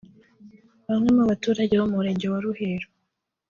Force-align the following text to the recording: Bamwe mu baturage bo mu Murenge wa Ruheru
Bamwe 0.87 1.09
mu 1.17 1.23
baturage 1.29 1.73
bo 1.79 1.85
mu 1.89 1.95
Murenge 1.99 2.25
wa 2.31 2.39
Ruheru 2.43 2.87